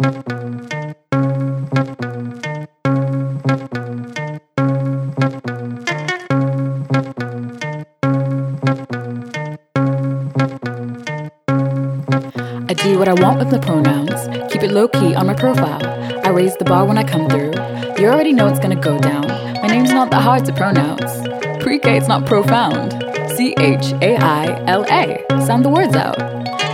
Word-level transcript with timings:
I 0.00 0.04
do 12.74 12.98
what 12.98 13.08
I 13.08 13.12
want 13.12 13.40
with 13.40 13.52
my 13.52 13.58
pronouns, 13.58 14.26
keep 14.50 14.62
it 14.62 14.72
low 14.72 14.88
key 14.88 15.14
on 15.14 15.26
my 15.26 15.34
profile. 15.34 15.84
I 16.24 16.30
raise 16.30 16.56
the 16.56 16.64
bar 16.64 16.86
when 16.86 16.96
I 16.96 17.04
come 17.04 17.28
through. 17.28 17.52
You 18.02 18.08
already 18.08 18.32
know 18.32 18.48
it's 18.48 18.58
gonna 18.58 18.80
go 18.80 18.98
down. 18.98 19.28
My 19.60 19.66
name's 19.66 19.92
not 19.92 20.10
that 20.12 20.22
hard 20.22 20.46
to 20.46 20.54
pronounce. 20.54 21.28
Pre 21.62 21.78
K, 21.78 21.98
it's 21.98 22.08
not 22.08 22.24
profound. 22.24 22.92
C 23.36 23.54
H 23.58 23.92
A 24.00 24.16
I 24.16 24.64
L 24.66 24.86
A. 24.90 25.22
Sound 25.44 25.62
the 25.62 25.68
words 25.68 25.94
out. 25.94 26.16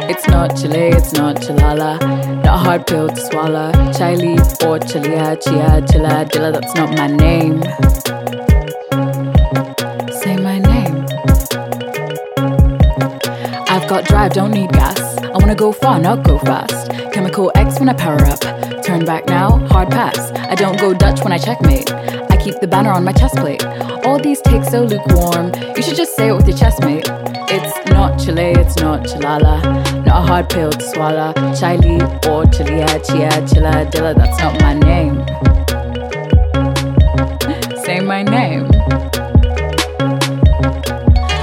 It's 0.09 0.29
not 0.29 0.56
Chile, 0.56 0.91
it's 0.91 1.12
not 1.12 1.34
Chilala. 1.37 2.16
Not 2.46 2.60
a 2.60 2.64
hard 2.64 2.86
pill 2.86 3.09
to 3.09 3.20
swallow. 3.23 3.73
Chili 3.92 4.34
or 4.62 4.78
Chilia, 4.78 5.34
Chia, 5.42 5.82
Chilla, 5.88 6.24
Dilla, 6.30 6.52
that's 6.52 6.74
not 6.77 6.91
my 6.96 7.09
name. 7.09 7.60
Say 10.20 10.36
my 10.36 10.60
name. 10.60 11.05
I've 13.69 13.88
got 13.88 14.05
drive, 14.05 14.34
don't 14.34 14.52
need 14.52 14.70
gas. 14.70 15.00
I 15.24 15.32
wanna 15.32 15.56
go 15.56 15.72
far, 15.72 15.98
not 15.98 16.22
go 16.22 16.38
fast. 16.38 16.92
Chemical 17.12 17.50
X 17.56 17.80
when 17.80 17.88
I 17.88 17.95
power 17.95 18.24
up. 18.27 18.38
Turn 18.84 19.05
back 19.05 19.27
now, 19.27 19.58
hard 19.66 19.91
pass. 19.91 20.30
I 20.30 20.55
don't 20.55 20.78
go 20.78 20.94
Dutch 20.94 21.24
when 21.24 21.33
I 21.33 21.38
checkmate. 21.38 21.92
I 22.30 22.36
keep 22.36 22.60
the 22.60 22.69
banner 22.69 22.92
on 22.92 23.02
my 23.02 23.12
chest 23.12 23.34
plate. 23.34 23.66
All 24.05 24.20
these 24.20 24.41
takes 24.42 24.69
so 24.69 24.84
lukewarm. 24.84 25.52
You 25.77 25.83
should 25.83 25.97
just 25.97 26.14
say 26.14 26.28
it 26.28 26.36
with 26.36 26.47
your 26.47 26.56
chest, 26.56 26.80
mate. 26.83 27.10
It's 27.48 27.91
Chile, 28.37 28.53
it's 28.61 28.77
not 28.77 29.01
chalala. 29.05 29.63
Not 30.05 30.25
a 30.25 30.27
hard 30.27 30.51
pill 30.51 30.70
to 30.70 30.83
swallow. 30.91 31.33
Chili 31.59 31.97
or 32.29 32.45
Chilia, 32.53 32.87
Chia, 33.06 33.31
Chilla, 33.48 33.91
Dilla, 33.91 34.15
that's 34.15 34.39
not 34.41 34.61
my 34.61 34.75
name. 34.75 35.25
Say 37.84 38.01
my 38.01 38.23
name. 38.23 38.69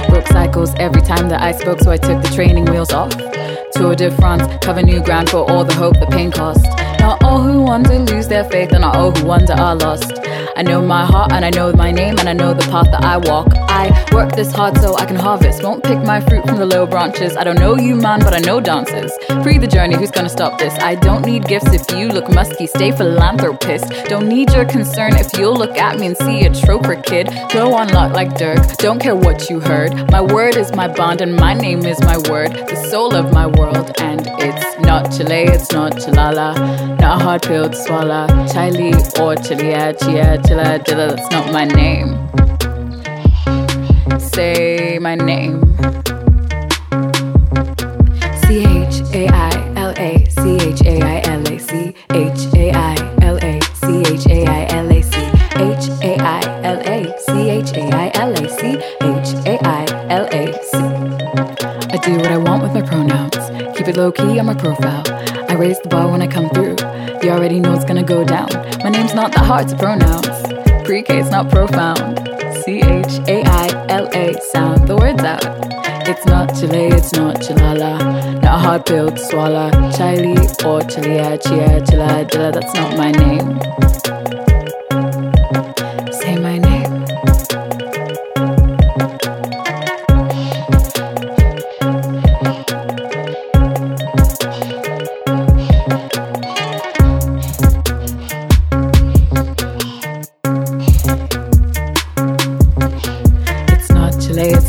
Broke 0.08 0.28
cycles 0.28 0.72
every 0.78 1.02
time 1.02 1.28
that 1.30 1.40
I 1.40 1.50
spoke, 1.50 1.80
so 1.80 1.90
I 1.90 1.96
took 1.96 2.22
the 2.22 2.30
training 2.32 2.66
wheels 2.66 2.92
off. 2.92 3.10
Tour 3.72 3.96
de 3.96 4.12
France, 4.12 4.44
cover 4.64 4.82
new 4.82 5.02
ground 5.02 5.30
for 5.30 5.50
all 5.50 5.64
the 5.64 5.74
hope 5.74 5.98
the 5.98 6.06
pain 6.06 6.30
cost. 6.30 6.64
Not 7.00 7.24
all 7.24 7.42
who 7.42 7.62
wonder 7.62 7.98
lose 7.98 8.28
their 8.28 8.44
faith, 8.44 8.70
and 8.70 8.82
not 8.82 8.94
all 8.94 9.10
who 9.10 9.26
wonder 9.26 9.54
are 9.54 9.74
lost. 9.74 10.23
I 10.56 10.62
know 10.62 10.80
my 10.80 11.04
heart, 11.04 11.32
and 11.32 11.44
I 11.44 11.50
know 11.50 11.72
my 11.72 11.90
name, 11.90 12.16
and 12.18 12.28
I 12.28 12.32
know 12.32 12.54
the 12.54 12.62
path 12.70 12.90
that 12.92 13.02
I 13.02 13.16
walk. 13.16 13.48
I 13.68 13.90
work 14.12 14.36
this 14.36 14.52
hard 14.52 14.78
so 14.78 14.94
I 14.94 15.04
can 15.04 15.16
harvest. 15.16 15.64
Won't 15.64 15.82
pick 15.82 15.98
my 15.98 16.20
fruit 16.20 16.46
from 16.46 16.58
the 16.58 16.66
low 16.66 16.86
branches. 16.86 17.36
I 17.36 17.42
don't 17.42 17.58
know 17.58 17.76
you, 17.76 17.96
man, 17.96 18.20
but 18.20 18.34
I 18.34 18.38
know 18.38 18.60
dances. 18.60 19.12
Free 19.42 19.58
the 19.58 19.66
journey, 19.66 19.96
who's 19.96 20.12
gonna 20.12 20.28
stop 20.28 20.58
this? 20.58 20.72
I 20.74 20.94
don't 20.94 21.26
need 21.26 21.46
gifts 21.46 21.72
if 21.72 21.90
you 21.98 22.08
look 22.08 22.30
musky. 22.30 22.68
Stay 22.68 22.92
philanthropist. 22.92 23.90
Don't 24.06 24.28
need 24.28 24.52
your 24.52 24.64
concern 24.64 25.16
if 25.16 25.36
you'll 25.36 25.56
look 25.56 25.76
at 25.76 25.98
me 25.98 26.06
and 26.06 26.16
see 26.16 26.46
a 26.46 26.50
troper 26.50 27.04
kid. 27.04 27.28
Go 27.52 27.74
on 27.74 27.88
luck 27.88 28.12
like 28.12 28.36
Dirk. 28.36 28.76
Don't 28.76 29.00
care 29.00 29.16
what 29.16 29.50
you 29.50 29.58
heard. 29.58 30.08
My 30.12 30.20
word 30.20 30.56
is 30.56 30.72
my 30.72 30.86
bond, 30.86 31.20
and 31.20 31.34
my 31.34 31.54
name 31.54 31.84
is 31.84 32.00
my 32.02 32.18
word. 32.30 32.52
The 32.52 32.76
soul 32.90 33.16
of 33.16 33.32
my 33.32 33.48
world, 33.48 33.90
and 33.98 34.22
it's 34.38 34.78
not 34.80 35.10
Chile, 35.10 35.44
it's 35.44 35.72
not 35.72 35.94
Chilala. 35.94 36.54
Not 37.00 37.20
a 37.20 37.24
hard 37.24 37.42
pill 37.42 37.68
to 37.68 37.76
swallow. 37.76 38.26
Chili 38.46 38.92
or 39.20 39.34
Chilia, 39.36 39.92
Chia, 39.98 40.38
Chilla, 40.44 40.78
Dilla, 40.84 41.14
that's 41.14 41.30
not 41.30 41.52
my 41.52 41.64
name. 41.64 42.18
Say 44.18 44.98
my 45.00 45.14
name. 45.14 45.60
C 48.42 48.64
H 48.64 49.02
A 49.14 49.28
I 49.28 49.72
L 49.76 49.92
A, 49.96 50.24
C 50.30 50.56
H 50.56 50.82
A 50.82 51.00
I 51.02 51.20
L 51.26 51.46
A, 51.46 51.58
C 51.58 51.94
H 52.10 52.46
A 52.54 52.72
I 52.72 52.96
L 53.22 53.38
A, 53.38 53.60
C 53.60 54.02
H 54.06 54.26
A 54.26 54.46
I 54.46 54.66
L 54.70 54.88
A, 54.92 55.10
C 55.10 55.38
H 55.56 55.88
A 56.02 56.18
I 56.20 56.42
L 56.62 56.80
A, 56.80 57.18
C 57.18 57.50
H 57.50 57.72
A 57.72 57.82
I 57.92 58.10
L 58.14 58.32
A, 58.32 58.48
C 58.48 58.78
H 59.02 59.34
A 59.46 59.58
I 59.66 59.84
L 60.10 60.26
A, 60.32 60.52
C. 60.62 60.78
I 61.92 61.96
do 61.98 62.16
what 62.16 62.30
I 62.30 62.36
want 62.36 62.62
with 62.62 62.72
my 62.74 62.82
pronouns. 62.82 63.76
Keep 63.76 63.88
it 63.88 63.96
low 63.96 64.12
key 64.12 64.38
on 64.38 64.46
my 64.46 64.54
profile. 64.54 65.13
I 65.54 65.56
raise 65.56 65.78
the 65.78 65.88
bar 65.88 66.10
when 66.10 66.20
I 66.20 66.26
come 66.26 66.50
through. 66.50 66.74
You 67.22 67.30
already 67.30 67.60
know 67.60 67.74
it's 67.74 67.84
gonna 67.84 68.02
go 68.02 68.24
down. 68.24 68.48
My 68.82 68.90
name's 68.90 69.14
not 69.14 69.30
that 69.34 69.46
hard 69.46 69.68
to 69.68 69.76
pronounce. 69.76 70.26
Pre 70.84 71.00
K, 71.04 71.20
it's 71.20 71.30
not 71.30 71.48
profound. 71.48 72.18
C 72.64 72.82
H 72.82 73.20
A 73.28 73.44
I 73.44 73.86
L 73.88 74.08
A, 74.12 74.34
sound 74.50 74.88
the 74.88 74.96
words 74.96 75.22
out. 75.22 75.44
It's 76.08 76.26
not 76.26 76.56
Chile, 76.56 76.86
it's 76.86 77.12
not 77.12 77.36
Chilala. 77.36 78.42
Not 78.42 78.54
a 78.54 78.58
hard 78.58 78.84
pill 78.84 79.12
to 79.12 79.16
swallow. 79.16 79.70
Chili 79.92 80.32
or 80.66 80.80
Chilia, 80.90 81.40
Chia, 81.40 81.80
Chilla, 81.86 82.28
Dilla, 82.28 82.52
that's 82.52 82.74
not 82.74 82.96
my 82.96 83.12
name. 83.12 84.33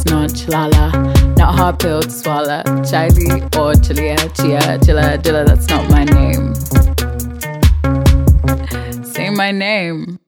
Chile, 0.05 0.21
not 0.21 0.29
Chilala. 0.31 1.37
Not 1.37 1.55
hard 1.55 1.79
pill 1.79 2.01
to 2.01 2.09
swallow. 2.09 2.63
Chili 2.83 3.41
or 3.57 3.73
Chilia, 3.73 4.17
Chia, 4.35 4.79
Chilla, 4.79 5.17
Dilla, 5.17 5.45
that's 5.45 5.67
not 5.69 5.89
my 5.89 6.03
name. 6.05 6.55
Say 9.03 9.29
my 9.29 9.51
name. 9.51 10.19